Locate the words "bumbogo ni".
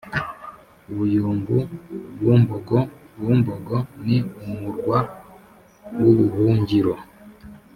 3.21-4.17